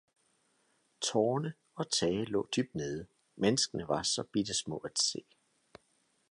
Tårne 1.01 1.53
og 1.75 1.91
tage 1.91 2.25
lå 2.25 2.49
dybt 2.57 2.75
nede, 2.75 3.07
menneskene 3.35 3.87
var 3.87 4.03
så 4.03 4.23
bittesmå 4.23 4.77
at 4.77 4.99
se. 4.99 5.23